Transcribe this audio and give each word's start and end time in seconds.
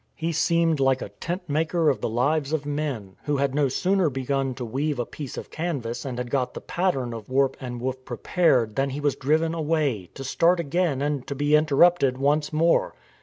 He 0.15 0.31
seemed 0.31 0.79
like 0.79 1.03
a 1.03 1.09
tent 1.09 1.47
maker 1.47 1.87
of 1.87 2.01
the 2.01 2.09
lives 2.09 2.53
of 2.53 2.65
men, 2.65 3.17
who 3.25 3.37
had 3.37 3.53
no 3.53 3.67
sooner 3.69 4.09
begun 4.09 4.55
to 4.55 4.65
weave 4.65 4.97
a 4.97 5.05
piece 5.05 5.37
of 5.37 5.51
canvas 5.51 6.05
and 6.05 6.17
had 6.17 6.31
got 6.31 6.55
the 6.55 6.59
pattern 6.61 7.13
of 7.13 7.29
warp 7.29 7.55
and 7.61 7.79
woof 7.79 8.03
prepared 8.03 8.75
than 8.77 8.89
he 8.89 8.99
was 8.99 9.15
driven 9.15 9.53
away— 9.53 10.09
to 10.15 10.23
start 10.23 10.59
again 10.59 11.03
and 11.03 11.27
to 11.27 11.35
be 11.35 11.55
interrupted 11.55 12.17
once 12.17 12.51
more. 12.51 12.95